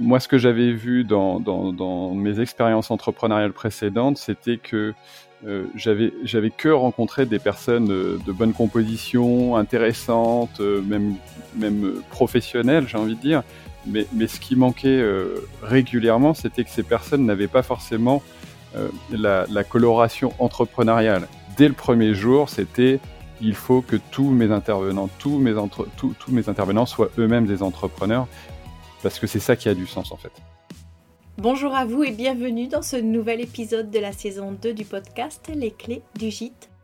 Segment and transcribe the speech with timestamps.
[0.00, 4.94] moi, ce que j'avais vu dans, mes expériences entrepreneuriales précédentes, c'était que
[5.46, 12.98] euh, j'avais que rencontré des personnes euh, de bonne composition, intéressantes, euh, même professionnelles, j'ai
[12.98, 13.42] envie de dire.
[13.86, 15.02] Mais, ce qui manquait
[15.62, 18.22] régulièrement, c'était que ces personnes n'avaient pas forcément
[19.10, 21.26] la, coloration entrepreneuriale.
[21.56, 23.00] Dès le premier jour, c'était
[23.40, 28.26] il faut que tous mes intervenants, tous mes intervenants soient eux-mêmes des entrepreneurs
[29.02, 30.32] parce que c'est ça qui a du sens en fait.
[31.36, 35.50] Bonjour à vous et bienvenue dans ce nouvel épisode de la saison 2 du podcast
[35.54, 36.68] Les clés du gîte.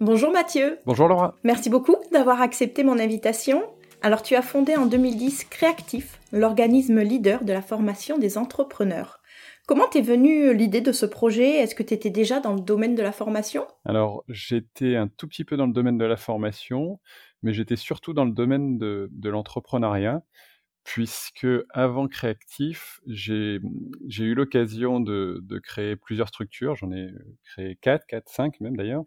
[0.00, 0.78] Bonjour Mathieu.
[0.86, 1.36] Bonjour Laura.
[1.44, 3.62] Merci beaucoup d'avoir accepté mon invitation.
[4.02, 9.20] Alors tu as fondé en 2010 Créactif, l'organisme leader de la formation des entrepreneurs.
[9.66, 11.56] Comment t'es venue l'idée de ce projet?
[11.56, 13.66] Est-ce que tu étais déjà dans le domaine de la formation?
[13.84, 16.98] Alors j'étais un tout petit peu dans le domaine de la formation,
[17.42, 20.22] mais j'étais surtout dans le domaine de, l'entrepreneuriat
[20.82, 23.58] puisque avant Créactif, j'ai
[24.18, 27.08] eu l'occasion de, de, créer plusieurs structures, j'en ai
[27.42, 29.04] créé 4, 4, 5 même d'ailleurs,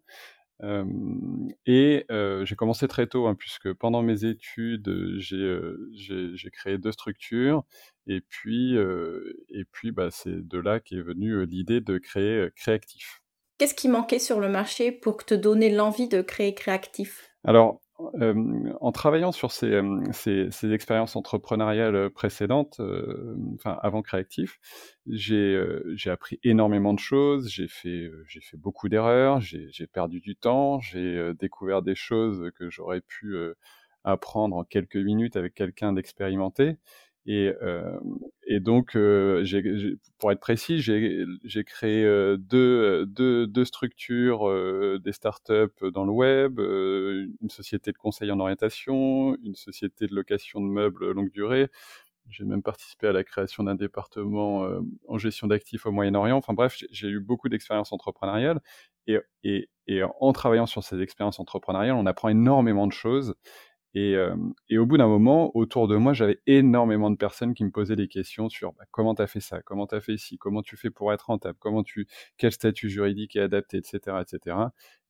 [0.63, 7.63] et j'ai commencé très tôt, hein, puisque pendant mes études, j'ai créé deux structures.
[8.07, 13.21] Et puis, et puis bah, c'est de là qu'est venue l'idée de créer Créactif.
[13.57, 17.29] Qu'est-ce qui manquait sur le marché pour te donner l'envie de créer Créactif?
[17.43, 19.81] Alors, en travaillant sur ces,
[20.11, 22.79] ces, expériences entrepreneuriales précédentes,
[23.55, 24.59] enfin avant Créactif,
[25.07, 25.59] j'ai
[26.07, 28.09] appris énormément de choses, j'ai fait
[28.53, 33.35] beaucoup d'erreurs, j'ai perdu du temps, j'ai découvert des choses que j'aurais pu
[34.03, 36.77] apprendre en quelques minutes avec quelqu'un d'expérimenté.
[37.27, 37.51] Et,
[38.61, 38.97] donc,
[40.17, 42.03] pour être précis, j'ai créé
[42.39, 50.07] deux, structures, des startups dans le web, une société de conseil en orientation, une société
[50.07, 51.67] de location de meubles longue durée.
[52.29, 54.67] J'ai même participé à la création d'un département
[55.07, 56.37] en gestion d'actifs au Moyen-Orient.
[56.37, 58.61] Enfin bref, j'ai eu beaucoup d'expériences entrepreneuriales.
[59.07, 63.35] Et, et en travaillant sur ces expériences entrepreneuriales, on apprend énormément de choses.
[63.93, 64.35] Et, euh,
[64.69, 67.95] et, au bout d'un moment, autour de moi, j'avais énormément de personnes qui me posaient
[67.95, 70.61] des questions sur bah, comment tu as fait ça, comment tu as fait ici, comment
[70.61, 74.57] tu fais pour être rentable, comment tu, quel statut juridique est adapté, etc., etc.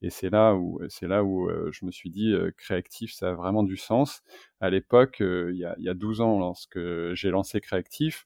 [0.02, 3.30] Et c'est là où, c'est là où euh, je me suis dit, euh, créatif, ça
[3.30, 4.22] a vraiment du sens.
[4.62, 6.80] À l'époque, il y, a, y a 12 ans, lorsque
[7.14, 8.26] j'ai lancé créatif,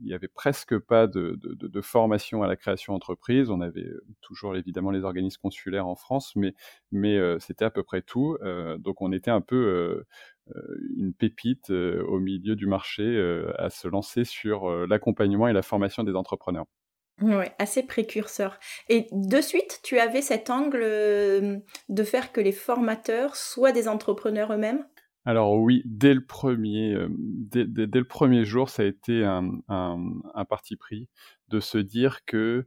[0.00, 1.38] il n'y avait presque pas de,
[1.80, 3.50] formation à la création d'entreprise.
[3.50, 6.54] On avait euh, toujours évidemment les organismes consulaires en France, mais,
[6.90, 8.36] mais euh, c'était à peu près tout.
[8.42, 10.04] Euh, donc on était un peu
[10.96, 13.04] une pépite au milieu du marché
[13.58, 16.66] à se lancer sur l'accompagnement et la formation des entrepreneurs.
[17.20, 18.58] Oui, assez précurseur.
[18.88, 24.52] Et de suite, tu avais cet angle de faire que les formateurs soient des entrepreneurs
[24.52, 24.84] eux-mêmes?
[25.24, 30.76] Alors oui, dès le premier, euh, dès, le premier jour, ça a été un, parti
[30.76, 31.08] pris
[31.48, 32.66] de se dire que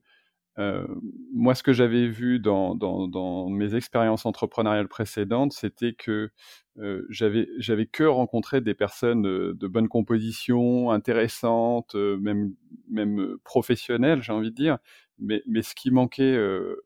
[0.57, 0.87] euh,
[1.33, 6.29] moi, ce que j'avais vu dans, mes expériences entrepreneuriales précédentes, c'était que
[6.77, 12.53] euh, j'avais que rencontré des personnes de bonne composition, intéressantes, même
[12.89, 14.77] même professionnelles, j'ai envie de dire.
[15.19, 16.37] Mais, ce qui manquait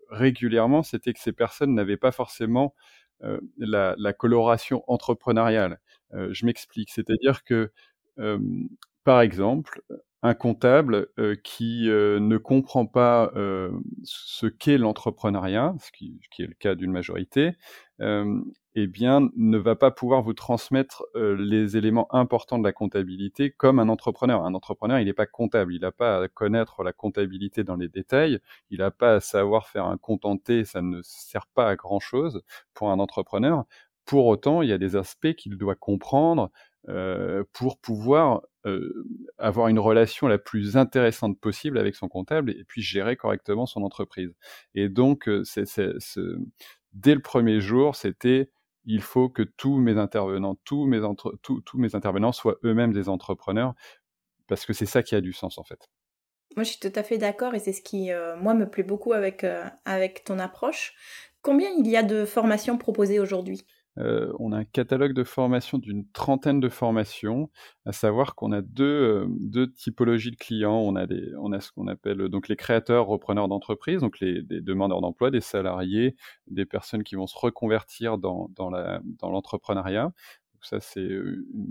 [0.10, 2.74] régulièrement, c'était que ces personnes n'avaient pas forcément
[3.58, 5.80] la, la, coloration entrepreneuriale.
[6.14, 7.72] Euh, je m'explique, c'est-à-dire que,
[9.04, 9.82] par exemple,
[10.22, 11.08] un comptable
[11.44, 13.32] qui ne comprend pas
[14.04, 17.54] ce qu'est l'entrepreneuriat, ce qui, est le cas d'une majorité,
[18.76, 23.80] eh bien, ne va pas pouvoir vous transmettre les éléments importants de la comptabilité comme
[23.80, 24.44] un entrepreneur.
[24.44, 27.90] Un entrepreneur, il n'est pas comptable, il n'a pas à connaître la comptabilité dans les
[27.90, 28.40] détails,
[28.70, 32.42] il n'a pas à savoir faire un contenté, ça ne sert pas à grand chose
[32.74, 33.66] pour un entrepreneur.
[34.06, 36.52] Pour autant, il y a des aspects qu'il doit comprendre
[37.54, 38.42] pour pouvoir
[39.38, 43.84] avoir une relation la plus intéressante possible avec son comptable et puis gérer correctement son
[43.84, 44.34] entreprise.
[44.76, 45.66] Et donc, c'est,
[46.94, 48.52] dès le premier jour, c'était
[48.86, 51.02] il faut que tous mes intervenants, tous mes,
[51.42, 53.76] tous, mes intervenants soient eux-mêmes des entrepreneurs
[54.48, 55.90] parce que c'est ça qui a du sens en fait.
[56.56, 58.10] Moi, je suis tout à fait d'accord et c'est ce qui,
[58.40, 59.46] moi, me plaît beaucoup avec,
[59.86, 60.96] avec ton approche.
[61.42, 63.62] Combien il y a de formations proposées aujourd'hui?
[63.98, 67.50] Euh, on a un catalogue de formation d'une trentaine de formations,
[67.86, 70.78] à savoir qu'on a deux, euh, typologies de clients.
[70.78, 74.42] On a, des, on a ce qu'on appelle donc les créateurs, repreneurs d'entreprise, donc les,
[74.42, 76.16] demandeurs d'emploi, des salariés,
[76.48, 78.50] des personnes qui vont se reconvertir dans,
[79.22, 80.12] l'entrepreneuriat.
[80.62, 81.08] Ça, c'est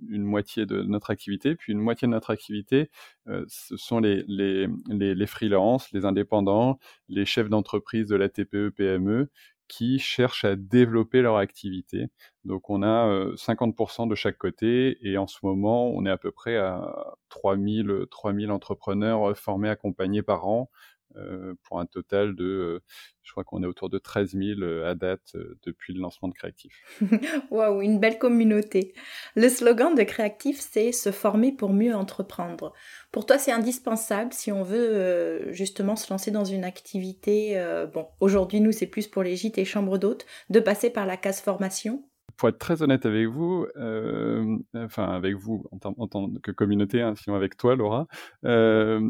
[0.09, 1.55] une, moitié de notre activité.
[1.55, 2.91] Puis une moitié de notre activité,
[3.29, 6.79] euh, ce sont les, les, les, les freelances, les indépendants,
[7.09, 9.29] les chefs d'entreprise de la TPE, PME,
[9.69, 12.07] qui cherchent à développer leur activité.
[12.45, 16.31] Donc on a 50% de chaque côté et en ce moment on est à peu
[16.31, 20.98] près à 3000, 3000 entrepreneurs formés, accompagnés par an euh,
[21.63, 22.83] pour un total de, euh,
[23.23, 26.35] je crois qu'on est autour de 13 000 euh, à date depuis le lancement de
[26.35, 26.73] Créatif.
[27.51, 28.95] Waouh, une belle communauté.
[29.37, 32.73] Le slogan de Créatif, c'est se former pour mieux entreprendre.
[33.13, 37.63] Pour toi, c'est indispensable si on veut justement se lancer dans une activité.
[37.93, 41.17] bon, aujourd'hui, nous, c'est plus pour les gîtes et chambres d'hôtes, de passer par la
[41.17, 42.05] case formation?
[42.37, 43.67] Pour être très honnête avec vous,
[44.75, 48.07] enfin avec vous en, tant que communauté, hein, sinon avec toi, Laura,
[48.45, 49.01] euh,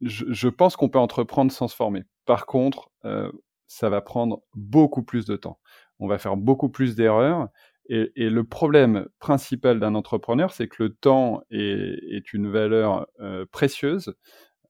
[0.00, 2.04] je, pense qu'on peut entreprendre sans se former.
[2.26, 3.30] Par contre, euh,
[3.66, 5.58] ça va prendre beaucoup plus de temps.
[5.98, 7.48] On va faire beaucoup plus d'erreurs.
[7.88, 14.14] Et, le problème principal d'un entrepreneur, c'est que le temps est, une valeur euh, précieuse.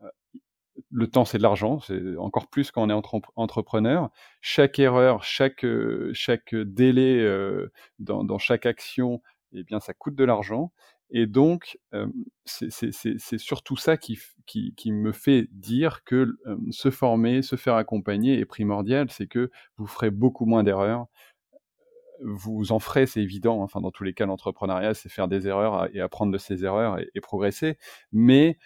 [0.03, 0.09] Euh,
[0.91, 4.11] le temps, c'est de l'argent, c'est encore plus quand on est entrepreneur.
[4.41, 5.67] Chaque erreur, chaque,
[6.55, 7.29] délai
[7.99, 9.21] dans, dans, chaque action,
[9.53, 10.73] eh bien, ça coûte de l'argent.
[11.11, 11.79] Et donc,
[12.45, 14.19] c'est surtout ça qui,
[14.87, 16.39] me fait dire que
[16.71, 21.07] se former, se faire accompagner est primordial, c'est que vous ferez beaucoup moins d'erreurs.
[22.23, 23.63] Vous en ferez, c'est évident.
[23.63, 26.99] Enfin, dans tous les cas, l'entrepreneuriat, c'est faire des erreurs et apprendre de ses erreurs
[26.99, 27.77] et, progresser.
[28.13, 28.59] Mais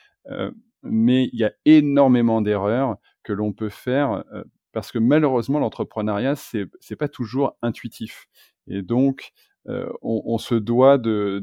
[0.82, 4.24] mais il y a énormément d'erreurs que l'on peut faire
[4.72, 8.26] parce que malheureusement, l'entrepreneuriat, c'est c'est pas toujours intuitif.
[8.66, 9.32] Et donc,
[9.68, 11.42] euh, on, se doit de,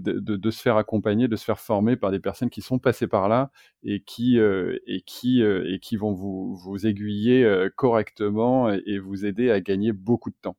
[0.51, 3.51] se faire accompagner, de se faire former par des personnes qui sont passées par là
[3.83, 10.35] et qui, euh, euh, vont vous, aiguiller correctement et, vous aider à gagner beaucoup de
[10.41, 10.57] temps.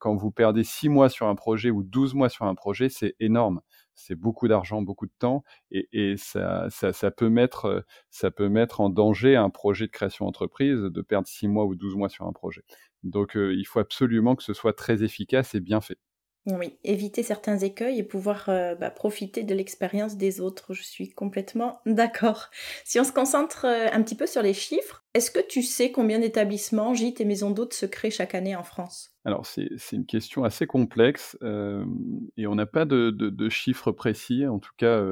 [0.00, 3.14] quand vous perdez 6 mois sur un projet ou 12 mois sur un projet, c'est
[3.20, 3.60] énorme.
[3.94, 8.90] C'est beaucoup d'argent, beaucoup de temps, et, ça, ça, peut mettre, ça peut mettre en
[8.90, 12.32] danger un projet de création d'entreprise de perdre 6 mois ou 12 mois sur un
[12.32, 12.62] projet.
[13.04, 15.98] Donc il faut absolument que ce soit très efficace et bien fait.
[16.46, 20.74] Oui, éviter certains écueils et pouvoir euh, bah, profiter de l'expérience des autres.
[20.74, 22.50] Je suis complètement d'accord.
[22.84, 25.90] Si on se concentre euh, un petit peu sur les chiffres, est-ce que tu sais
[25.90, 29.10] combien d'établissements, gîtes et maisons d'hôtes se créent chaque année en France?
[29.24, 31.84] Alors c'est une question assez complexe euh,
[32.36, 35.02] et on n'a pas de, chiffres précis, en tout cas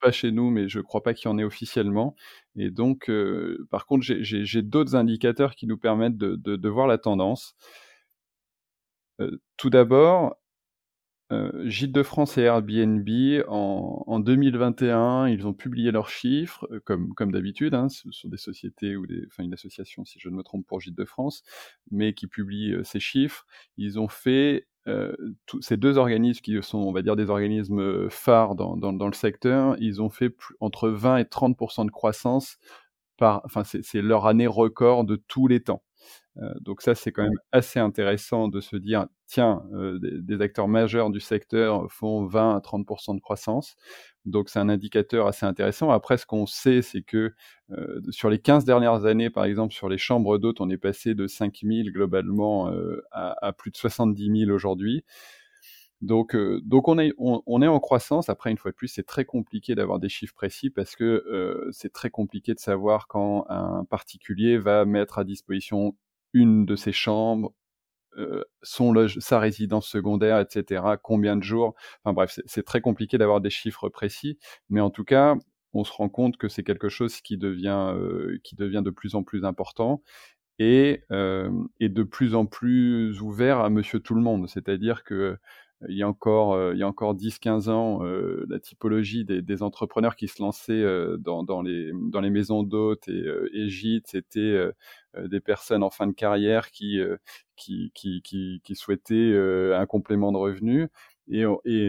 [0.00, 2.16] pas chez nous, mais je ne crois pas qu'il y en ait officiellement.
[2.56, 3.08] Et donc,
[3.70, 7.54] par contre, j'ai d'autres indicateurs qui nous permettent de, de voir la tendance.
[9.56, 10.34] tout d'abord,
[11.32, 13.08] euh, Gîtes de France et Airbnb,
[13.48, 18.96] en, en, 2021, ils ont publié leurs chiffres, euh, comme, d'habitude, hein, sur des sociétés
[18.96, 21.42] ou des, enfin une association, si je ne me trompe, pour Gîtes de France,
[21.90, 23.44] mais qui publie euh, ces chiffres.
[23.76, 25.16] Ils ont fait euh,
[25.60, 30.00] ces deux organismes qui sont, on va dire, des organismes phares dans, le secteur, ils
[30.00, 32.58] ont fait entre 20 et 30% de croissance
[33.20, 35.82] enfin, c'est leur année record de tous les temps.
[36.38, 40.68] Euh, donc ça, c'est quand même assez intéressant de se dire, tiens, euh, des, acteurs
[40.68, 43.76] majeurs du secteur font 20 à 30% de croissance.
[44.24, 45.90] Donc c'est un indicateur assez intéressant.
[45.90, 47.32] Après, ce qu'on sait, c'est que
[47.70, 51.14] euh, sur les 15 dernières années, par exemple, sur les chambres d'hôtes, on est passé
[51.14, 52.70] de 5 000 globalement
[53.12, 55.04] à, plus de 70 000 aujourd'hui.
[56.06, 58.28] Donc, donc on, est, on, est en croissance.
[58.28, 61.92] Après, une fois de plus, c'est très compliqué d'avoir des chiffres précis parce que c'est
[61.92, 65.96] très compliqué de savoir quand un particulier va mettre à disposition
[66.32, 67.52] une de ses chambres,
[68.18, 70.82] euh, son loge, sa résidence secondaire, etc.
[71.02, 74.38] Combien de jours Enfin bref, c'est très compliqué d'avoir des chiffres précis,
[74.70, 75.34] mais en tout cas,
[75.74, 77.94] on se rend compte que c'est quelque chose qui devient,
[78.42, 80.02] qui devient de plus en plus important
[80.58, 81.02] et,
[81.80, 84.48] et de plus en plus ouvert à monsieur tout le monde.
[84.48, 85.36] C'est-à-dire que
[85.88, 90.28] il y a encore, il y a encore 10-15 ans, la typologie des, entrepreneurs qui
[90.28, 90.84] se lançaient
[91.18, 91.92] dans, dans, les,
[92.30, 94.70] maisons d'hôtes et, et gîtes, c'était
[95.18, 96.98] des personnes en fin de carrière qui,
[98.74, 99.36] souhaitaient
[99.74, 100.88] un complément de revenus.
[101.28, 101.44] Et,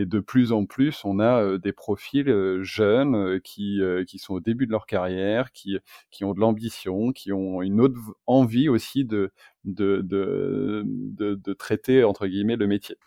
[0.05, 3.79] de plus en plus, on a des profils jeunes qui,
[4.17, 5.79] sont au début de leur carrière, qui,
[6.21, 9.31] ont de l'ambition, qui ont une autre envie aussi de,
[9.63, 12.97] de traiter, entre guillemets, le métier.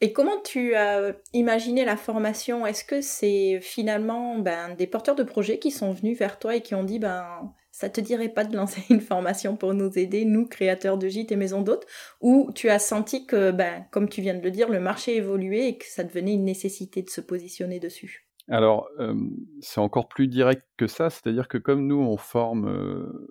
[0.00, 2.66] Et comment tu as imaginé la formation?
[2.66, 6.62] Est-ce que c'est finalement ben, des porteurs de projets qui sont venus vers toi et
[6.62, 10.24] qui ont dit ben ça te dirait pas de lancer une formation pour nous aider,
[10.24, 11.86] nous créateurs de gîtes et maisons d'hôtes,
[12.20, 15.68] ou tu as senti que ben comme tu viens de le dire, le marché évoluait
[15.68, 18.28] et que ça devenait une nécessité de se positionner dessus?
[18.48, 19.14] Alors, euh,
[19.60, 23.28] c'est encore plus direct que ça, c'est-à-dire que comme nous, on forme euh,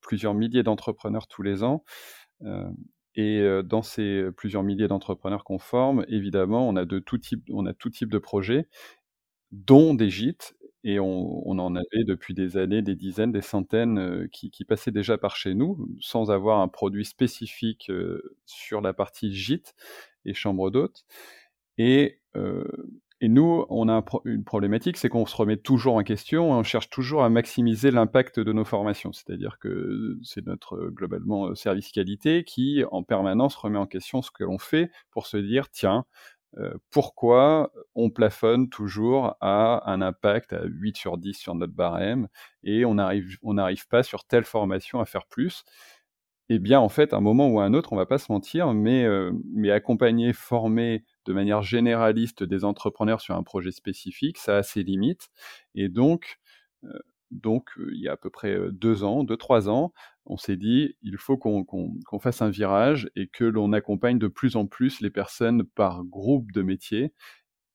[0.00, 1.84] plusieurs milliers d'entrepreneurs tous les ans,
[2.42, 2.68] euh,
[3.16, 7.66] et dans ces plusieurs milliers d'entrepreneurs qu'on forme, évidemment, on a de tout type, on
[7.66, 8.68] a tout type de projets,
[9.52, 14.52] dont des gîtes, et on, en avait depuis des années, des dizaines, des centaines qui,
[14.52, 17.90] qui, passaient déjà par chez nous, sans avoir un produit spécifique
[18.46, 19.74] sur la partie gîte
[20.24, 21.04] et chambre d'hôtes.
[21.78, 22.20] Et
[23.20, 26.90] et nous, on a une problématique, c'est qu'on se remet toujours en question, on cherche
[26.90, 29.12] toujours à maximiser l'impact de nos formations.
[29.12, 34.44] C'est-à-dire que c'est notre globalement service qualité qui, en permanence, remet en question ce que
[34.44, 36.04] l'on fait pour se dire, tiens,
[36.58, 42.28] euh, pourquoi on plafonne toujours à un impact à 8 sur 10 sur notre barème
[42.64, 45.64] et on n'arrive on n'arrive pas sur telle formation à faire plus?
[46.48, 48.30] Eh bien, en fait, à un moment ou à un autre, on va pas se
[48.30, 54.38] mentir, mais, euh, mais accompagner, former de manière généraliste des entrepreneurs sur un projet spécifique,
[54.38, 55.28] ça a ses limites.
[55.74, 56.38] Et donc,
[56.84, 56.98] euh,
[57.32, 59.92] donc il y a à peu près deux ans, deux, trois ans,
[60.26, 64.54] on s'est dit, il faut qu'on fasse un virage et que l'on accompagne de plus
[64.56, 67.12] en plus les personnes par groupe de métiers.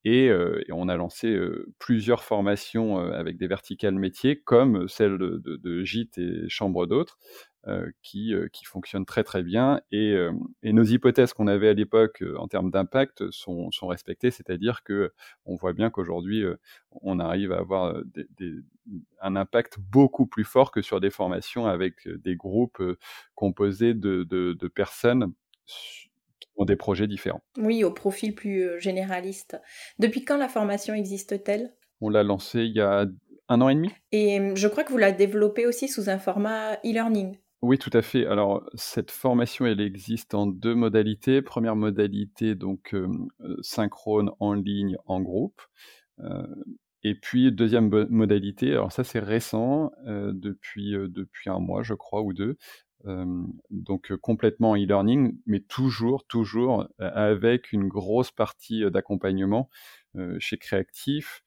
[0.05, 0.31] Et,
[0.71, 1.37] on a lancé
[1.79, 7.19] plusieurs formations avec des verticales métiers, comme celle de, de, de gîte et chambre d'autres,
[7.19, 7.50] euh,
[8.01, 9.81] qui, euh, qui fonctionne très très bien.
[9.91, 10.31] Et, euh,
[10.63, 15.13] et nos hypothèses qu'on avait à l'époque en termes d'impact sont, sont respectées, c'est-à-dire que
[15.45, 16.43] on voit bien qu'aujourd'hui
[17.01, 18.53] on arrive à avoir des, des,
[19.21, 22.81] un impact beaucoup plus fort que sur des formations avec des groupes
[23.35, 25.33] composés de, de, de personnes
[25.67, 26.09] qui
[26.55, 27.43] ont des projets différents.
[27.57, 29.59] Oui, au profil plus généraliste.
[29.99, 31.73] Depuis quand la formation existe-t-elle?
[32.01, 33.05] On l'a lancée il y a
[33.47, 33.91] un an et demi.
[34.11, 37.37] Et je crois que vous la développez aussi sous un format e-learning.
[37.61, 38.25] Oui, tout à fait.
[38.25, 41.43] Alors, cette formation, elle existe en deux modalités.
[41.43, 42.95] Première modalité, donc
[43.61, 45.61] synchrone en ligne, en groupe.
[47.03, 52.33] Et puis, deuxième modalité, alors ça, c'est récent, depuis, depuis un mois, je crois, ou
[52.33, 52.57] deux.
[53.69, 59.69] donc, complètement e-learning, mais toujours, toujours avec une grosse partie d'accompagnement
[60.39, 61.43] chez Créactif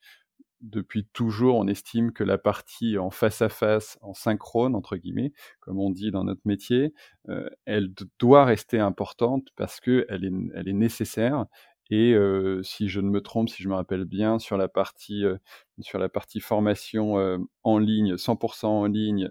[0.65, 5.31] depuis toujours, on estime que la partie en face à face, en synchrone, entre guillemets,
[5.59, 6.93] comme on dit dans notre métier,
[7.29, 11.45] euh, elle doit rester importante parce qu'elle est, elle est nécessaire.
[11.91, 15.23] Et euh, si je ne me trompe, si je me rappelle bien, sur la partie,
[15.23, 15.37] euh,
[15.81, 17.15] sur la partie formation
[17.63, 19.29] en ligne, 100% en ligne,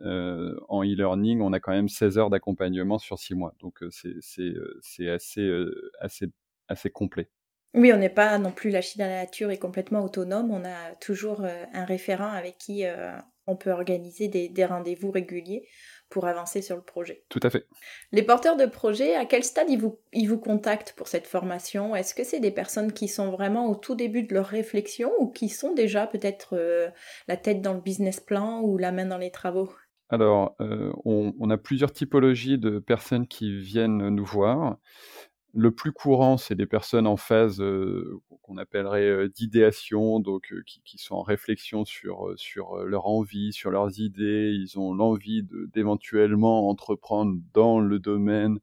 [0.68, 3.54] en e-learning, on a quand même 16 heures d'accompagnement sur 6 mois.
[3.60, 4.14] Donc c'est
[5.10, 5.50] assez,
[6.00, 6.26] assez,
[6.68, 7.28] assez complet.
[7.74, 10.52] Oui, on n'est pas non plus la Chine à la nature et complètement autonome.
[10.52, 13.12] On a toujours euh, un référent avec qui euh,
[13.48, 15.66] on peut organiser des, rendez-vous réguliers
[16.08, 17.24] pour avancer sur le projet.
[17.28, 17.66] Tout à fait.
[18.12, 21.96] Les porteurs de projets, à quel stade ils vous, ils vous contactent pour cette formation?
[21.96, 25.26] Est-ce que c'est des personnes qui sont vraiment au tout début de leur réflexion ou
[25.26, 26.88] qui sont déjà peut-être euh,
[27.26, 29.72] la tête dans le business plan ou la main dans les travaux?
[30.10, 34.76] Alors, on, on, a plusieurs typologies de personnes qui viennent nous voir.
[35.54, 37.62] Le plus courant, c'est des personnes en phase
[38.42, 44.00] qu'on appellerait d'idéation, donc qui, qui, sont en réflexion sur, sur leur envie, sur leurs
[44.00, 44.52] idées.
[44.52, 48.58] Ils ont l'envie d'éventuellement entreprendre dans le domaine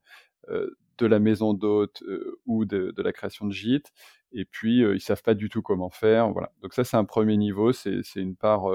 [0.50, 2.04] de la maison d'hôte
[2.46, 3.94] ou de, de, la création de gîtes
[4.34, 6.32] et puis euh, ils savent pas du tout comment faire.
[6.32, 6.52] Voilà.
[6.62, 8.66] Donc ça, c'est un premier niveau, c'est une part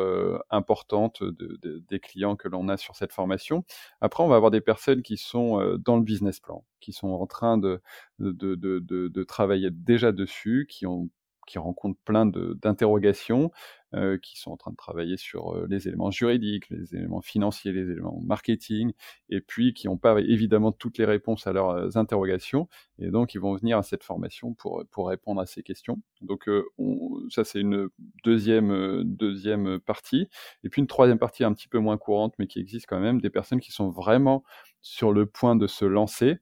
[0.51, 3.65] importante de, de, des clients que l'on a sur cette formation.
[4.01, 7.27] Après, on va avoir des personnes qui sont dans le business plan, qui sont en
[7.27, 7.81] train de,
[8.19, 11.09] de, de travailler déjà dessus, qui ont
[11.47, 13.51] qui rencontrent plein d'interrogations,
[13.95, 17.73] euh, qui sont en train de travailler sur euh, les éléments juridiques, les éléments financiers,
[17.73, 18.93] les éléments marketing,
[19.31, 23.35] et puis qui n'ont pas évidemment toutes les réponses à leurs euh, interrogations, et donc
[23.35, 26.03] ils vont venir à cette formation pour, pour répondre à ces questions.
[26.21, 27.89] Donc on, ça c'est une
[28.25, 30.29] deuxième, deuxième partie,
[30.65, 33.21] et puis une troisième partie un petit peu moins courante, mais qui existe quand même,
[33.21, 34.43] des personnes qui sont vraiment
[34.83, 36.39] sur le point de se lancer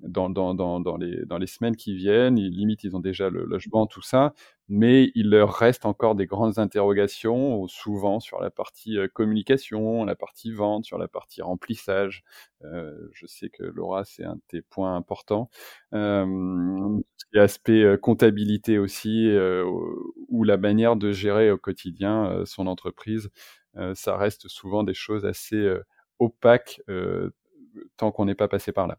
[0.00, 0.28] dans,
[0.98, 2.38] les, semaines qui viennent.
[2.38, 4.34] Ils, limite, ils ont déjà le logement, tout ça,
[4.68, 10.14] mais il leur reste encore des grandes interrogations, souvent sur la partie euh, communication, la
[10.16, 12.24] partie vente, sur la partie remplissage.
[12.64, 15.50] Euh, je sais que Laura, c'est un de tes points importants.
[15.94, 17.00] Euh,
[17.32, 19.28] l'aspect euh, comptabilité aussi,
[20.28, 23.30] ou la manière de gérer au quotidien son entreprise.
[23.94, 25.74] ça reste souvent des choses assez
[26.18, 26.80] opaques
[27.96, 28.98] tant qu'on n'est pas passé par là.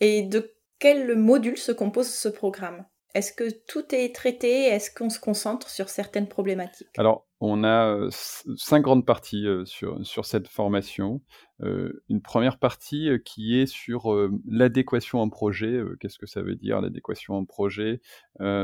[0.00, 2.84] Et de quel module se compose ce programme?
[3.14, 4.64] Est-ce que tout est traité?
[4.64, 6.88] Est-ce qu'on se concentre sur certaines problématiques?
[6.96, 8.08] Alors, on a euh,
[8.56, 11.20] cinq grandes parties euh, sur, sur cette formation.
[11.60, 15.80] Euh, une première partie qui est sur l'adéquation en projet.
[16.00, 18.00] Qu'est-ce que ça veut dire l'adéquation en projet?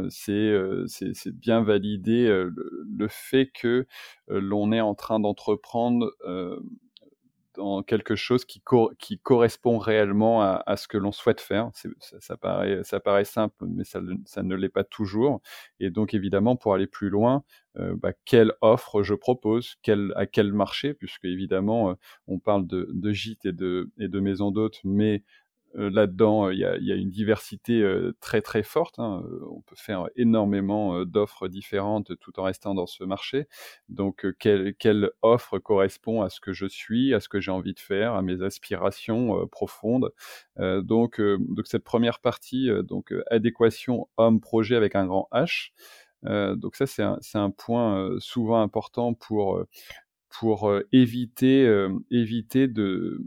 [0.09, 0.53] C'est
[1.35, 3.87] bien valider le, le, fait que
[4.27, 6.13] l'on est en train d'entreprendre
[7.87, 8.63] quelque chose qui,
[8.99, 11.71] qui correspond réellement à, ce que l'on souhaite faire.
[12.21, 15.41] Ça, paraît, simple, mais ça, ne l'est pas toujours.
[15.81, 17.45] Et donc, évidemment, pour aller plus loin,
[17.79, 19.77] euh, bah, quelle offre je propose,
[20.17, 21.95] à quel marché, puisque évidemment, euh,
[22.27, 25.23] on parle de, de gîtes et de, et de maisons d'hôtes, mais
[25.75, 28.99] là-dedans, euh, il y, a, une diversité euh, très très forte.
[28.99, 29.23] Hein.
[29.51, 33.49] On peut faire énormément d'offres différentes tout en restant dans ce marché.
[33.89, 37.75] Donc, quelle, quelle, offre correspond à ce que je suis, à ce que j'ai envie
[37.75, 40.13] de faire, à mes aspirations profondes?
[40.57, 45.71] Donc, donc, cette première partie, donc adéquation homme-projet avec un grand H.
[46.25, 49.65] donc ça, c'est un, un, point souvent important pour
[50.29, 53.23] pour éviter éviter de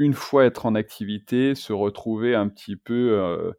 [0.00, 3.52] une fois être en activité, se retrouver un petit peu euh,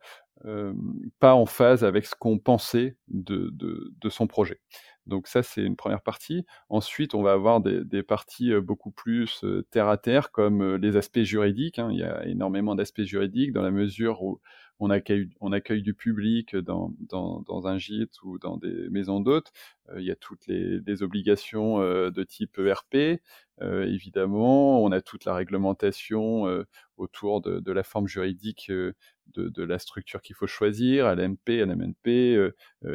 [0.46, 0.74] euh,
[1.20, 4.60] pas en phase avec ce qu'on pensait de, de, son projet.
[5.06, 6.46] Donc ça, c'est une première partie.
[6.70, 10.98] Ensuite, on va avoir des, parties euh, beaucoup plus euh, terre à terre, comme les
[10.98, 11.78] aspects juridiques.
[11.78, 11.90] Hein.
[11.92, 14.42] Il y a énormément d'aspects juridiques dans la mesure où
[14.82, 19.52] on accueille, du public dans, dans, un gîte ou dans des maisons d'hôtes.
[19.98, 23.22] il y a toutes les, obligations de type ERP,
[23.62, 26.66] euh, évidemment, on a toute la réglementation euh,
[26.98, 28.94] autour de, de, la forme juridique euh,
[29.28, 32.52] de, de, la structure qu'il faut choisir, LMP, LMNP,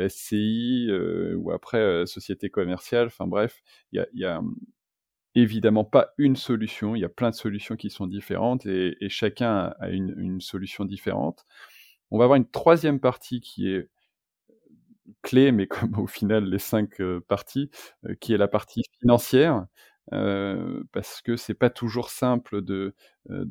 [0.09, 0.91] SCI
[1.37, 3.07] ou après société commerciale.
[3.07, 4.43] Enfin bref, il y a, y a
[5.35, 9.09] évidemment pas une solution, il y a plein de solutions qui sont différentes et, et
[9.09, 11.47] chacun a une, une, solution différente.
[12.11, 13.89] On va avoir une troisième partie qui est
[15.23, 17.71] clé, mais comme au final les cinq parties,
[18.21, 19.67] qui est la partie financière.
[20.13, 22.95] Euh, parce que c'est pas toujours simple de,
[23.31, 23.45] euh,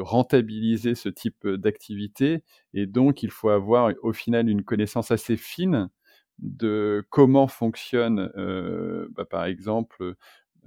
[0.00, 5.90] rentabiliser ce type d'activité, et donc il faut avoir au final une connaissance assez fine
[6.38, 10.14] de comment fonctionne, euh, bah, par exemple,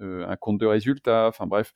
[0.01, 1.73] euh, un compte de résultat, enfin bref,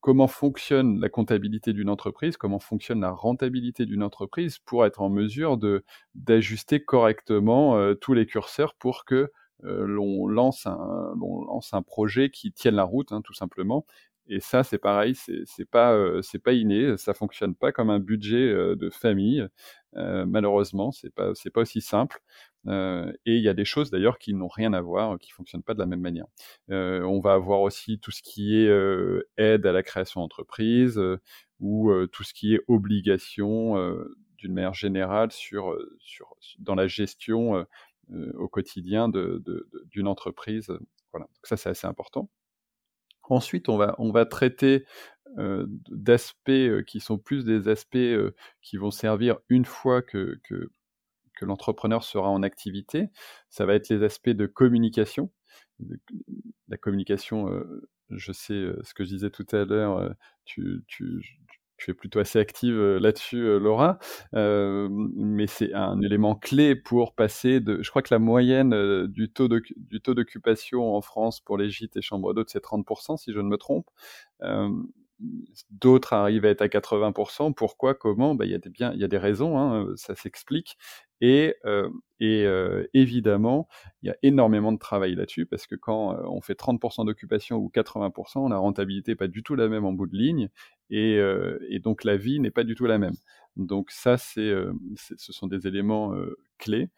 [0.00, 5.10] comment fonctionne la comptabilité d'une entreprise, comment fonctionne la rentabilité d'une entreprise pour être en
[5.10, 9.32] mesure de d'ajuster correctement euh, tous les curseurs pour que
[9.64, 13.86] euh, l'on lance un, projet qui tienne la route, hein, tout simplement.
[14.28, 18.00] Et ça, c'est pareil, c'est pas euh, c'est pas inné, ça fonctionne pas comme un
[18.00, 19.46] budget de famille.
[19.94, 22.20] malheureusement, c'est pas c'est pas aussi simple.
[22.68, 25.74] Et il y a des choses d'ailleurs qui n'ont rien à voir, qui fonctionnent pas
[25.74, 26.26] de la même manière.
[26.68, 28.70] on va avoir aussi tout ce qui est
[29.36, 31.00] aide à la création d'entreprise
[31.60, 33.76] ou tout ce qui est obligation
[34.38, 35.76] d'une manière générale sur,
[36.58, 37.66] dans la gestion
[38.12, 40.68] euh, au quotidien d'une entreprise.
[41.12, 42.30] Voilà, donc ça c'est assez important.
[43.24, 44.84] Ensuite, on va, on va traiter
[45.38, 50.38] euh, d'aspects euh, qui sont plus des aspects euh, qui vont servir une fois que,
[51.36, 53.10] que l'entrepreneur sera en activité.
[53.50, 55.30] Ça va être les aspects de communication.
[56.68, 61.20] La communication, euh, je sais ce que je disais tout à l'heure, tu, tu,
[61.88, 63.98] es plutôt assez active euh, là-dessus, euh, Laura.
[64.34, 67.82] Euh, mais c'est un élément clé pour passer de.
[67.82, 72.34] Je crois que la moyenne du taux d'occupation en France pour les gîtes et chambres
[72.34, 73.86] d'hôtes, c'est 30%, si je ne me trompe.
[75.70, 77.54] D'autres arrivent à être à 80%.
[77.54, 78.34] Pourquoi Comment?
[78.34, 80.76] Bah, Il y, a des y a des raisons, hein, ça s'explique.
[81.20, 81.88] Et, euh,
[82.20, 83.68] et euh, évidemment,
[84.02, 87.56] il y a énormément de travail là-dessus parce que quand euh, on fait 30% d'occupation
[87.56, 90.50] ou 80%, la rentabilité n'est pas du tout la même en bout de ligne
[90.90, 91.18] et,
[91.68, 93.14] et donc la vie n'est pas du tout la même.
[93.56, 94.72] Donc ça, ce
[95.18, 96.14] sont des éléments
[96.58, 96.90] clés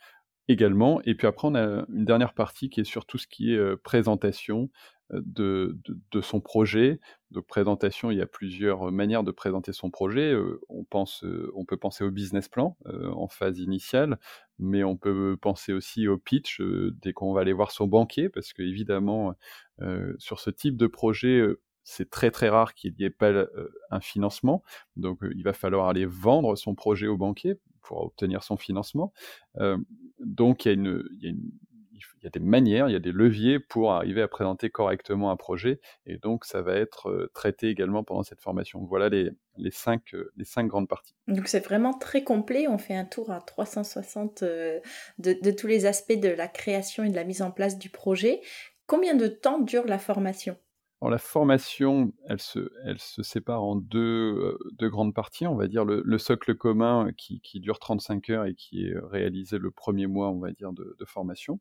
[0.49, 1.01] également.
[1.05, 3.77] Et puis après, on a une dernière partie qui est sur tout ce qui est
[3.79, 4.69] présentation,
[5.11, 5.79] de,
[6.11, 7.01] de, son projet.
[7.31, 10.37] Donc présentation, il y a plusieurs manières de présenter son projet.
[10.68, 14.18] on, pense, on peut penser au business plan en phase initiale,
[14.59, 16.61] mais on peut penser aussi au pitch
[17.03, 19.35] dès qu'on va aller voir son banquier, parce que évidemment,
[20.18, 21.42] sur ce type de projet,
[21.85, 23.47] c'est très très rare qu'il n'y ait pas
[23.90, 24.62] un financement.
[24.97, 29.12] Donc il va falloir aller vendre son projet au banquier pour obtenir son financement.
[30.21, 31.51] donc il y a une
[32.21, 35.31] il y a des manières, il y a des leviers pour arriver à présenter correctement
[35.31, 38.85] un projet, et donc ça va être euh, traité également pendant cette formation.
[38.85, 41.15] Voilà les, les, cinq, euh, les cinq grandes parties.
[41.27, 44.81] Donc c'est vraiment très complet, on fait un tour à 360 euh,
[45.19, 48.41] de tous les aspects de la création et de la mise en place du projet.
[48.87, 50.57] Combien de temps dure la formation?
[51.01, 55.47] Alors la formation, elle se, sépare en deux, euh, deux grandes parties.
[55.47, 58.97] On va dire le, le socle commun qui, qui, dure 35 heures et qui est
[59.11, 61.61] réalisé le premier mois, on va dire, de, formation.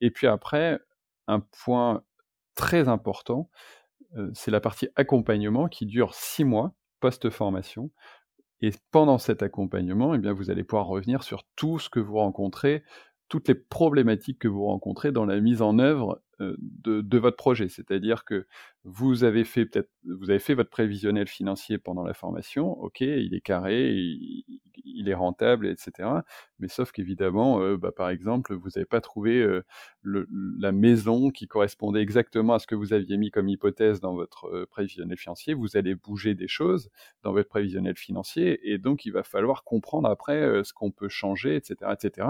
[0.00, 0.80] Et puis après,
[1.28, 2.02] un point
[2.56, 3.50] très important,
[4.16, 7.90] euh, c'est la partie accompagnement qui dure six mois post-formation.
[8.62, 12.16] Et pendant cet accompagnement, eh bien, vous allez pouvoir revenir sur tout ce que vous
[12.16, 12.82] rencontrez,
[13.28, 17.68] toutes les problématiques que vous rencontrez dans la mise en œuvre euh, de, votre projet.
[17.68, 18.46] C'est-à-dire que
[18.84, 19.64] vous avez fait
[20.54, 26.08] votre prévisionnel financier pendant la formation, ok, il est carré, il, est rentable, etc.
[26.58, 29.64] Mais sauf qu'évidemment, euh, bah, par exemple, vous n'avez pas trouvé euh,
[30.02, 34.66] la maison qui correspondait exactement à ce que vous aviez mis comme hypothèse dans votre
[34.70, 35.54] prévisionnel financier.
[35.54, 36.90] Vous allez bouger des choses
[37.22, 41.54] dans votre prévisionnel financier, et donc il va falloir comprendre après ce qu'on peut changer,
[41.54, 42.28] etc., etc.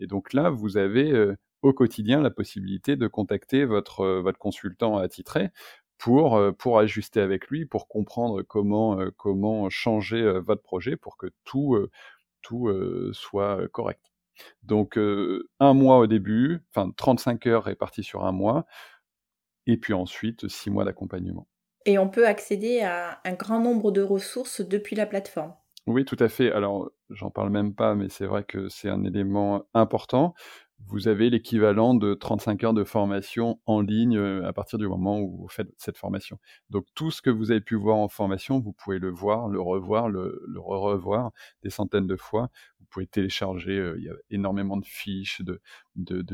[0.00, 4.98] Et donc là, vous avez au quotidien la possibilité de contacter votre, euh, votre consultant
[4.98, 5.50] attitré
[5.98, 11.16] pour, euh, pour ajuster avec lui, pour comprendre comment, euh, comment changer votre projet pour
[11.16, 11.78] que tout,
[12.42, 12.68] tout
[13.12, 14.12] soit correct.
[14.62, 18.66] Donc un mois au début, enfin 35 heures réparties sur un mois,
[19.66, 21.46] et puis ensuite six mois d'accompagnement.
[21.84, 25.54] Et on peut accéder à un grand nombre de ressources depuis la plateforme.
[25.86, 26.52] Oui, tout à fait.
[26.52, 30.34] Alors, j'en parle même pas, mais c'est vrai que c'est un élément important
[30.88, 35.20] vous avez l'équivalent de 35 heures de formation en ligne euh, à partir du moment
[35.20, 36.38] où vous faites cette formation.
[36.70, 39.60] Donc tout ce que vous avez pu voir en formation, vous pouvez le voir, le
[39.60, 42.50] revoir, le, le revoir des centaines de fois.
[42.80, 45.60] Vous pouvez télécharger, euh, il y a énormément de fiches, de,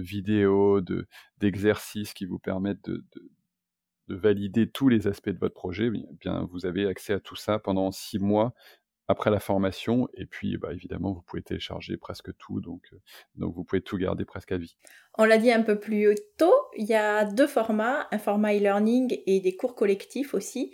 [0.00, 1.06] vidéos, de,
[1.38, 3.30] d'exercices qui vous permettent de, de,
[4.08, 5.90] de, valider tous les aspects de votre projet.
[6.20, 8.54] Bien, vous avez accès à tout ça pendant six mois
[9.08, 10.08] après la formation.
[10.14, 12.96] Et puis, bah, évidemment, vous pouvez télécharger presque tout, donc, euh,
[13.34, 14.76] donc vous pouvez tout garder presque à vie.
[15.16, 19.18] On l'a dit un peu plus tôt, il y a deux formats, un format e-learning
[19.26, 20.72] et des cours collectifs aussi.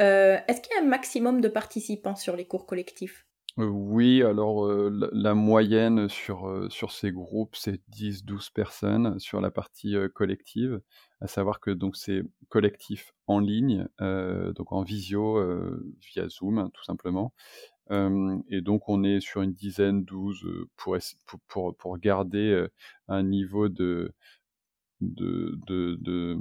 [0.00, 3.26] Euh, est-ce qu'il y a un maximum de participants sur les cours collectifs?
[3.58, 9.94] Euh, oui, alors la, moyenne sur, sur ces groupes, c'est 10-12 personnes sur la partie
[10.14, 10.80] collective,
[11.20, 15.38] à savoir que donc c'est collectif en ligne, donc en visio,
[16.00, 17.34] via Zoom tout simplement,
[17.90, 20.96] et donc on est sur une dizaine, douze, pour,
[21.48, 22.66] pour, pour, garder
[23.08, 24.14] un niveau de,
[25.00, 26.38] de, de,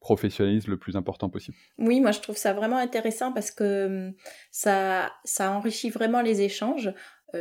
[0.00, 1.56] professionnalisme le plus important possible.
[1.78, 4.12] Oui, moi je trouve ça vraiment intéressant parce que
[4.50, 6.92] ça, ça enrichit vraiment les échanges.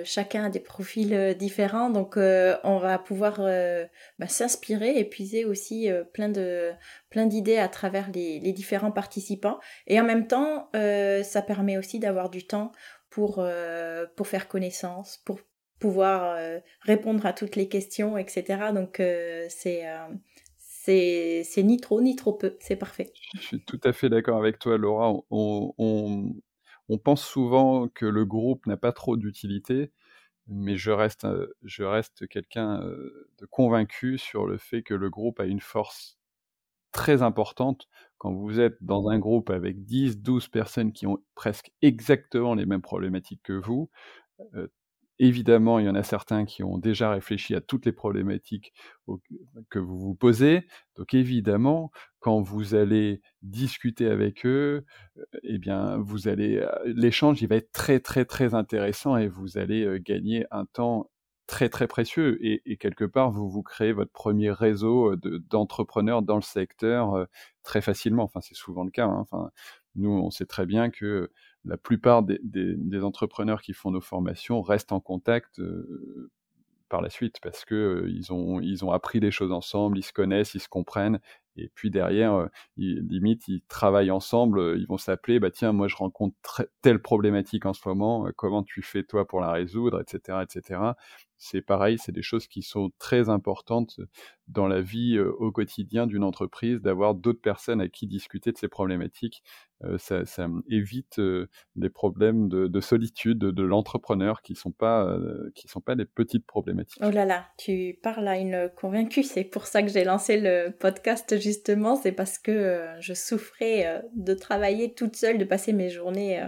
[0.03, 3.37] chacun a des profils différents, donc on va pouvoir
[4.19, 6.71] bah, s'inspirer et puiser aussi plein de
[7.09, 9.59] plein d'idées à travers les, les, différents participants.
[9.87, 12.71] Et en même temps, ça permet aussi d'avoir du temps
[13.11, 15.39] pour, euh, pour faire connaissance, pour
[15.79, 18.71] pouvoir euh, répondre à toutes les questions, etc.
[18.73, 19.85] Donc euh, c'est
[20.83, 23.13] c'est ni trop ni trop peu, c'est parfait.
[23.35, 25.13] Je suis tout à fait d'accord avec toi, Laura.
[25.29, 26.33] On, on,
[26.89, 29.91] on, pense souvent que le groupe n'a pas trop d'utilité,
[30.47, 31.27] mais je reste,
[31.61, 36.17] je reste quelqu'un de convaincu sur le fait que le groupe a une force
[36.91, 37.87] très importante
[38.21, 42.67] quand vous êtes dans un groupe avec 10, 12 personnes qui ont presque exactement les
[42.67, 43.89] mêmes problématiques que vous,
[44.53, 44.67] euh,
[45.17, 48.73] évidemment, il y en a certains qui ont déjà réfléchi à toutes les problématiques
[49.71, 50.67] que vous vous posez.
[50.97, 54.85] Donc évidemment, quand vous allez discuter avec eux,
[55.17, 59.29] euh, eh bien, vous allez euh, l'échange, il va être très très très intéressant et
[59.29, 61.09] vous allez gagner un temps
[61.51, 66.41] très très précieux et, quelque part vous vous créez votre premier réseau d'entrepreneurs dans le
[66.41, 67.27] secteur
[67.61, 68.23] très facilement.
[68.23, 69.05] Enfin c'est souvent le cas.
[69.05, 69.17] Hein.
[69.19, 69.51] Enfin
[69.95, 71.29] nous on sait très bien que
[71.65, 75.61] la plupart des, entrepreneurs qui font nos formations restent en contact
[76.87, 80.13] par la suite parce que ils ont ils ont appris des choses ensemble, ils se
[80.13, 81.19] connaissent, ils se comprennent
[81.57, 85.97] Et puis derrière, ils, limite, ils travaillent ensemble, ils vont s'appeler, bah tiens, moi je
[85.97, 90.93] rencontre telle problématique en ce moment, comment tu fais toi pour la résoudre, etc., etc
[91.43, 93.99] c'est pareil, c'est des choses qui sont très importantes
[94.47, 98.67] dans la vie au quotidien d'une entreprise, d'avoir d'autres personnes à qui discuter de ces
[98.67, 99.41] problématiques.
[99.97, 101.19] ça, évite
[101.75, 105.17] des problèmes de, solitude de, l'entrepreneur qui sont pas
[105.65, 107.01] sont pas des petites problématiques.
[107.03, 109.23] Oh là là, tu parles à une convaincue.
[109.23, 111.95] C'est pour ça que j'ai lancé le podcast justement.
[111.95, 116.45] C'est parce que je souffrais de travailler toute seule, de passer mes journées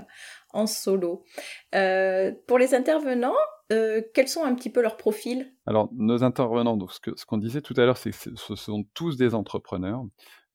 [0.54, 1.24] en solo.
[1.72, 3.36] pour les intervenants,
[3.72, 5.52] euh, quels sont un petit peu leurs profils?
[5.66, 9.18] Alors, nos intervenants, donc ce qu'on disait tout à l'heure, c'est que ce sont tous
[9.18, 10.04] des entrepreneurs.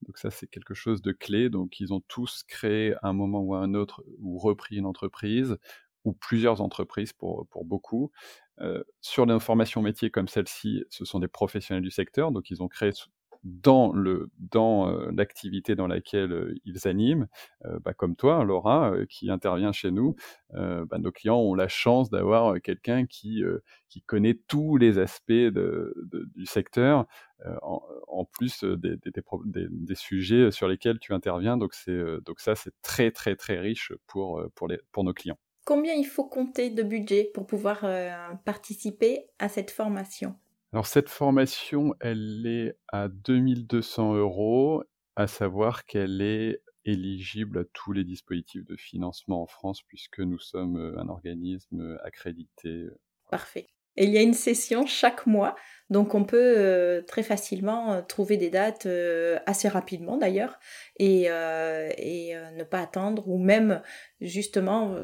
[0.05, 1.49] Donc ça, c'est quelque chose de clé.
[1.49, 4.85] Donc, ils ont tous créé à un moment ou à un autre ou repris une
[4.85, 5.57] entreprise
[6.05, 8.11] ou plusieurs entreprises pour, pour beaucoup.
[8.61, 12.61] Euh, sur les formations métiers comme celle-ci, ce sont des professionnels du secteur, donc ils
[12.63, 12.91] ont créé
[13.43, 17.27] dans le dans euh, l'activité dans laquelle euh, ils animent,
[17.65, 20.15] euh, bah, comme toi, Laura, qui intervient chez nous,
[20.51, 23.43] bah, nos clients ont la chance d'avoir quelqu'un qui
[23.87, 27.05] qui connaît tous les aspects du secteur,
[27.61, 29.11] en, plus des, des,
[29.45, 31.57] des, sujets sur lesquels tu interviens.
[31.57, 35.37] Donc c'est donc ça c'est très très très riche pour pour les pour nos clients.
[35.65, 37.85] Combien il faut compter de budget pour pouvoir
[38.43, 40.35] participer à cette formation?
[40.71, 44.83] Alors cette formation, elle est à 2200 euros,
[45.15, 50.39] à savoir qu'elle est éligible à tous les dispositifs de financement en France puisque nous
[50.39, 52.69] sommes euh, un organisme accrédité.
[52.69, 52.99] Euh,
[53.31, 53.67] Parfait.
[53.99, 55.55] Et il y a une session chaque mois,
[55.89, 60.59] donc on peut euh, très facilement euh, trouver des dates euh, assez rapidement d'ailleurs
[60.97, 63.81] et, ne pas attendre ou même
[64.19, 64.95] justement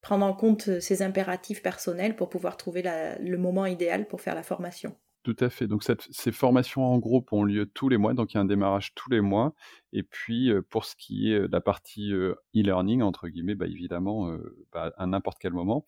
[0.00, 4.42] prendre en compte ses impératifs personnels pour pouvoir trouver le moment idéal pour faire la
[4.42, 4.96] formation.
[5.24, 5.66] Tout à fait.
[5.66, 8.44] Donc ces formations en groupe ont lieu tous les mois, donc il y a un
[8.44, 9.54] démarrage tous les mois.
[9.92, 14.30] Et puis pour ce qui est de la partie e-learning entre guillemets, bah, évidemment
[14.72, 15.84] bah, à n'importe quel moment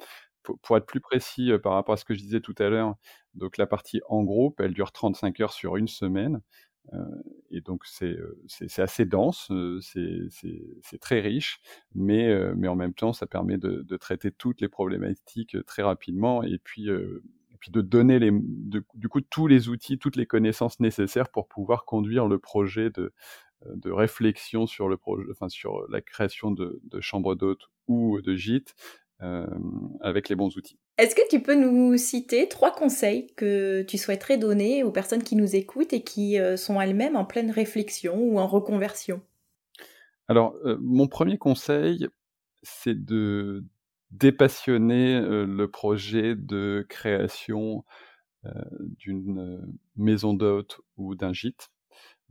[0.63, 2.95] pour, être plus précis par rapport à ce que je disais tout à l'heure,
[3.35, 6.41] donc la partie en groupe, elle dure 35 heures sur une semaine.
[7.51, 8.17] et donc c'est
[8.79, 11.61] assez dense, c'est très riche,
[11.95, 16.59] mais, mais en même temps ça permet de, traiter toutes les problématiques très rapidement et
[16.59, 16.89] puis,
[17.59, 21.85] puis de donner les, du coup tous les outils, toutes les connaissances nécessaires pour pouvoir
[21.85, 23.13] conduire le projet de,
[23.65, 28.35] de réflexion sur le projet, enfin sur la création de, de chambres d'hôtes ou de
[28.35, 30.79] gîtes euh, avec les bons outils.
[30.98, 35.37] Est-ce que tu peux nous citer trois conseils que tu souhaiterais donner aux personnes qui
[35.37, 39.22] nous écoutent et qui euh, sont elles-mêmes en pleine réflexion ou en reconversion?
[40.29, 42.09] Alors, euh, mon premier conseil,
[42.62, 43.64] c'est de
[44.11, 47.85] dépassionner le projet de création
[48.98, 49.61] d'une
[49.96, 51.70] maison d'hôte ou d'un gîte,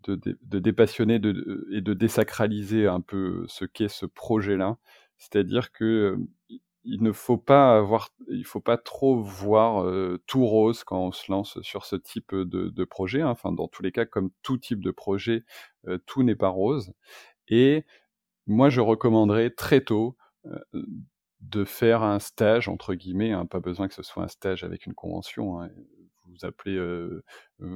[0.08, 4.78] de, de dépassionner et de désacraliser un peu ce qu'est ce projet-là.
[5.18, 6.18] C'est-à-dire que
[6.86, 9.86] il ne faut pas avoir, il faut pas trop voir
[10.28, 13.22] tout rose quand on se lance sur ce type de, projet.
[13.22, 13.30] Hein.
[13.30, 15.44] Enfin, dans tous les cas, comme tout type de projet,
[16.06, 16.94] tout n'est pas rose.
[17.48, 17.86] Et
[18.48, 20.16] moi, je recommanderais très tôt
[21.42, 23.32] de faire un stage entre guillemets.
[23.32, 25.62] Hein, pas besoin que ce soit un stage avec une convention.
[25.62, 25.70] Hein.
[26.28, 26.78] Vous appelez,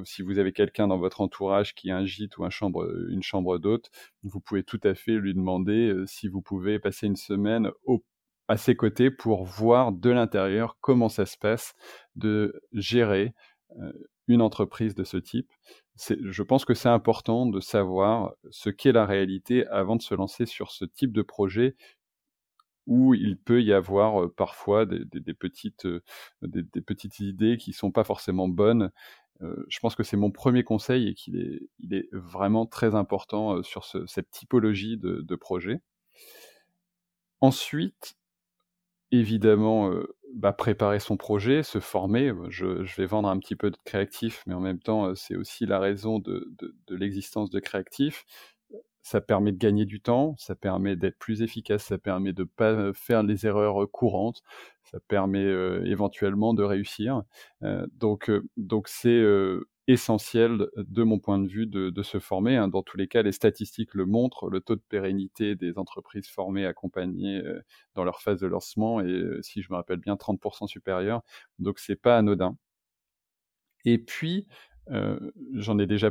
[0.04, 3.22] si vous avez quelqu'un dans votre entourage qui a un gîte ou un chambre, une
[3.22, 3.90] chambre d'hôte,
[4.22, 8.04] vous pouvez tout à fait lui demander si vous pouvez passer une semaine au
[8.50, 11.74] à ses côtés pour voir de l'intérieur comment ça se passe
[12.16, 13.32] de gérer
[14.26, 15.52] une entreprise de ce type.
[15.96, 20.46] Je pense que c'est important de savoir ce qu'est la réalité avant de se lancer
[20.46, 21.76] sur ce type de projet
[22.88, 25.86] où il peut y avoir parfois des, petites,
[26.42, 28.90] des, petites idées qui sont pas forcément bonnes.
[29.40, 33.62] je pense que c'est mon premier conseil et qu'il est, il est vraiment très important
[33.62, 35.82] sur cette typologie de, de projet.
[37.40, 38.16] Ensuite,
[39.12, 39.92] évidemment
[40.34, 42.32] bah, préparer son projet, se former.
[42.48, 45.78] Je, vais vendre un petit peu de créatif, mais en même temps, c'est aussi la
[45.78, 46.54] raison de,
[46.88, 48.24] l'existence de créatif.
[49.02, 52.48] Ça permet de gagner du temps, ça permet d'être plus efficace, ça permet de ne
[52.48, 54.42] pas faire les erreurs courantes,
[54.84, 55.46] ça permet
[55.86, 57.22] éventuellement de réussir.
[57.92, 59.22] donc, donc c'est
[59.90, 62.56] essentiel de mon point de vue de, se former.
[62.56, 62.68] Hein.
[62.68, 66.66] Dans tous les cas, les statistiques le montrent, le taux de pérennité des entreprises formées,
[66.66, 67.60] accompagnées euh,
[67.94, 71.22] dans leur phase de lancement est, euh, si je me rappelle bien, 30% supérieur.
[71.58, 72.56] Donc c'est pas anodin.
[73.84, 74.46] Et puis,
[74.90, 75.18] euh,
[75.54, 76.10] j'en ai déjà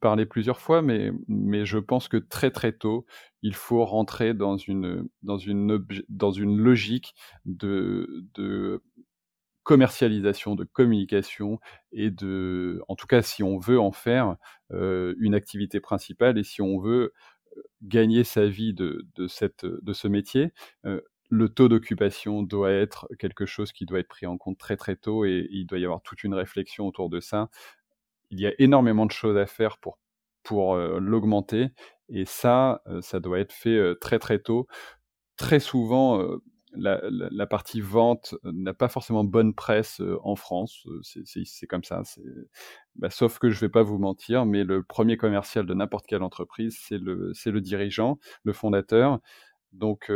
[0.00, 1.12] parlé plusieurs fois, mais,
[1.64, 3.06] je pense que très très tôt,
[3.42, 8.82] il faut rentrer dans une, dans une, dans une logique de
[9.68, 11.60] commercialisation, de communication
[11.92, 14.36] et de, en tout cas, si on veut en faire
[14.70, 17.12] une activité principale et si on veut
[17.82, 20.54] gagner sa vie de, de, cette, de ce métier,
[21.28, 24.96] le taux d'occupation doit être quelque chose qui doit être pris en compte très très
[24.96, 27.50] tôt et il doit y avoir toute une réflexion autour de ça.
[28.30, 29.98] Il y a énormément de choses à faire pour,
[30.44, 31.68] pour l'augmenter
[32.08, 34.66] et ça, ça doit être fait très très tôt.
[35.36, 36.38] Très souvent,
[36.78, 40.86] la, partie vente n'a pas forcément bonne presse en France.
[41.02, 42.02] C'est comme ça.
[42.96, 46.22] Bah, sauf que je vais pas vous mentir, mais le premier commercial de n'importe quelle
[46.22, 49.20] entreprise, c'est le, le dirigeant, le fondateur.
[49.72, 50.10] Donc,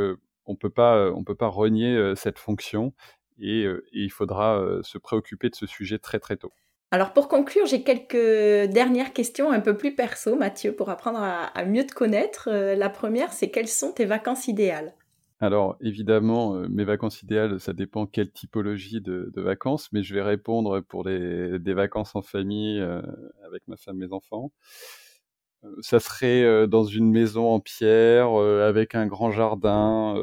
[0.46, 2.92] on peut pas, on peut pas renier cette fonction
[3.38, 6.52] et il faudra se préoccuper de ce sujet très très tôt.
[6.92, 11.64] Alors pour conclure, j'ai quelques dernières questions un peu plus perso, Mathieu, pour apprendre à,
[11.64, 12.50] mieux te connaître.
[12.50, 14.94] la première, c'est quelles sont tes vacances idéales?
[15.42, 20.80] Alors évidemment, mes vacances idéales, ça dépend quelle typologie de, vacances, mais je vais répondre
[20.80, 22.80] pour des vacances en famille
[23.46, 24.52] avec ma femme, mes enfants.
[25.80, 30.16] ça serait dans une maison en pierre, avec un grand jardin,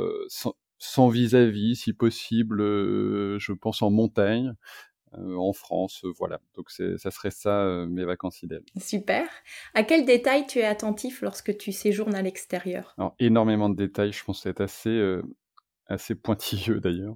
[0.79, 4.53] sans vis-à-vis, si possible, je pense en montagne.
[5.17, 6.39] Euh, en France, euh, voilà.
[6.55, 8.63] Donc ça serait ça euh, mes vacances idéales.
[8.77, 9.27] Super.
[9.73, 12.93] À quel détail tu es attentif lorsque tu séjournes à l'extérieur?
[12.97, 14.11] Alors énormément de détails.
[14.11, 15.19] Je pense être assez
[15.87, 17.15] assez pointilleux d'ailleurs.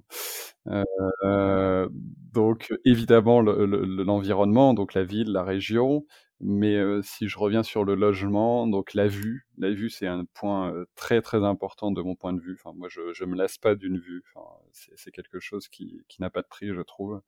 [2.32, 6.04] donc évidemment l'environnement, donc la ville, la région,
[6.44, 10.72] mais si je reviens sur le logement, donc la vue, la vue c'est un point
[10.94, 12.54] très très important de mon point de vue.
[12.60, 14.22] Enfin, moi je, je me lasse pas d'une vue.
[14.34, 17.20] Enfin, c'est quelque chose qui, qui n'a pas de prix, je trouve.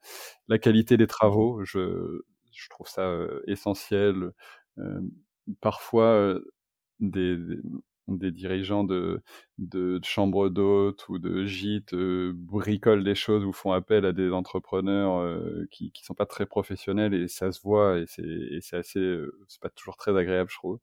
[0.49, 4.33] La qualité des travaux, je, je trouve ça essentiel.
[5.61, 6.39] parfois
[7.01, 7.59] des, des
[8.09, 9.23] dirigeants de,
[9.59, 14.31] de, chambres d'hôtes ou de gîtes euh, bricolent des choses ou font appel à des
[14.31, 19.01] entrepreneurs euh, qui qui sont pas très professionnels et ça se voit et c'est assez
[19.01, 20.79] euh, c'est pas toujours très agréable je trouve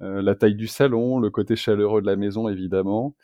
[0.00, 3.14] la taille du salon le côté chaleureux de la maison évidemment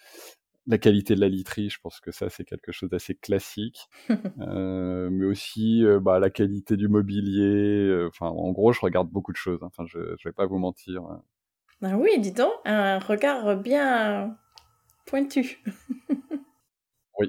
[0.68, 3.88] la qualité de la literie, je pense que ça c'est quelque chose d'assez classique,
[4.37, 8.04] mais aussi bah, la qualité du mobilier.
[8.09, 9.62] Enfin, en gros, je regarde beaucoup de choses.
[9.62, 9.68] Hein.
[9.68, 11.04] Enfin, je, je vais pas vous mentir.
[11.04, 11.22] Hein.
[11.87, 14.37] Ben oui, dis donc, un regard bien
[15.07, 15.62] pointu.
[17.20, 17.29] oui.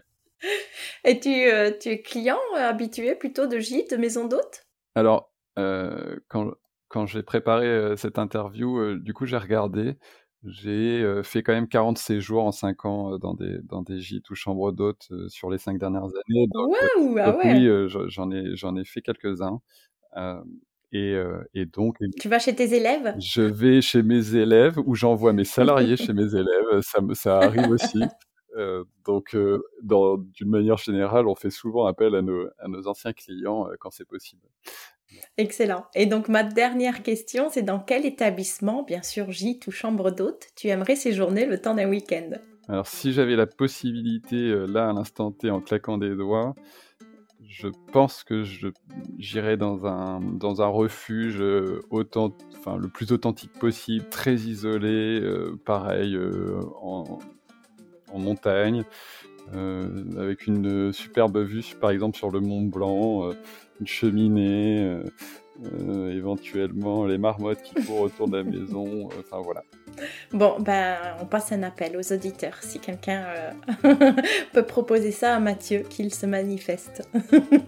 [1.04, 4.66] Et tu, euh, tu es client euh, habitué plutôt de gîtes, de maisons d'hôtes?
[4.96, 6.54] Alors, euh, quand,
[6.88, 10.00] quand j'ai préparé cette interview, du coup, j'ai regardé.
[10.44, 14.36] J'ai fait quand même 40 séjours en 5 ans dans, des, dans des gîtes ou
[14.36, 16.48] chambres d'hôtes sur les 5 dernières années.
[16.50, 16.76] Donc,
[17.20, 17.70] ah ouais.
[17.70, 19.62] oui, j'en ai, j'en ai fait quelques-uns.
[20.94, 21.16] Et,
[21.54, 21.98] et, donc.
[22.20, 23.14] Tu vas chez tes élèves?
[23.20, 26.82] Je vais chez mes élèves ou j'envoie mes salariés chez mes élèves.
[26.82, 28.02] Ça, ça arrive aussi.
[28.58, 33.14] Euh, donc, euh, d'une manière générale, on fait souvent appel à nos, à nos anciens
[33.14, 34.42] clients quand c'est possible.
[35.38, 35.86] Excellent.
[35.96, 40.48] Et donc, ma dernière question, c'est dans quel établissement, bien sûr gîte ou chambre d'hôte,
[40.56, 42.32] tu aimerais séjourner le temps d'un week-end?
[42.68, 46.54] Alors, si j'avais la possibilité, là, à l'instant T, en claquant des doigts,
[47.46, 48.44] je pense que
[49.18, 55.20] j'irai dans un, dans un refuge euh, autant, enfin, le plus authentique possible, très isolé,
[55.22, 57.20] euh, pareil, euh, en,
[58.12, 58.84] en, montagne,
[60.18, 63.32] avec une superbe vue, par exemple, sur le Mont Blanc,
[63.80, 65.00] une cheminée,
[66.10, 69.64] éventuellement les marmottes qui courent autour de la maison, enfin voilà.
[70.32, 72.58] Bon, ben, on passe un appel aux auditeurs.
[72.62, 73.26] Si quelqu'un
[73.86, 74.12] euh,
[74.54, 77.10] peut proposer ça à Mathieu, qu'il se manifeste.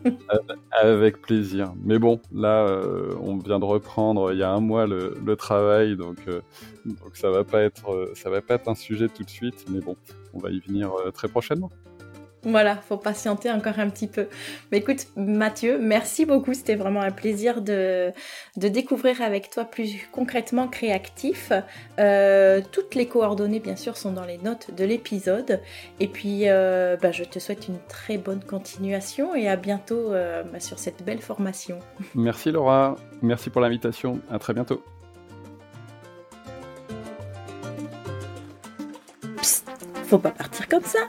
[0.72, 1.74] Avec plaisir.
[1.84, 5.96] Mais bon, là, euh, on vient de reprendre il y a un mois le, travail,
[5.96, 6.42] donc, euh,
[6.86, 9.66] donc ça va pas être, ça va pas être un sujet tout de suite.
[9.70, 9.96] Mais bon,
[10.34, 11.72] on va y venir très prochainement.
[12.44, 14.28] Voilà, faut patienter encore un petit peu.
[14.72, 16.54] Mais écoute, Mathieu, merci beaucoup.
[16.54, 18.12] C'était vraiment un plaisir de,
[18.56, 21.52] de découvrir avec toi plus concrètement Créactif.
[22.00, 25.60] Euh, toutes les coordonnées, bien sûr, sont dans les notes de l'épisode.
[26.00, 30.44] Et puis, euh, bah, je te souhaite une très bonne continuation et à bientôt euh,
[30.44, 31.80] bah, sur cette belle formation.
[32.16, 32.96] Merci Laura.
[33.22, 34.20] Merci pour l'invitation.
[34.32, 34.82] À très bientôt.
[39.38, 39.66] Psst,
[40.06, 41.00] faut pas partir comme ça.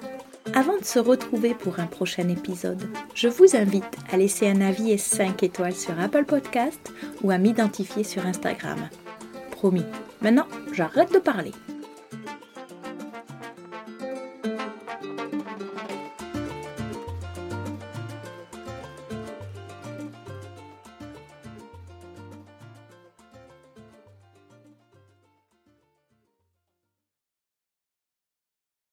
[0.55, 2.83] Avant de se retrouver pour un prochain épisode,
[3.15, 7.39] je vous invite à laisser un avis et 5 étoiles sur Apple Podcast ou à
[7.39, 8.89] m'identifier sur Instagram.
[9.53, 9.85] Promis,
[10.21, 11.53] maintenant j'arrête de parler.